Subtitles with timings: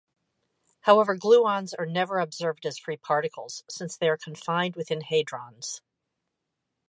[0.79, 5.81] However, gluons are never observed as free particles, since they are confined within hadrons.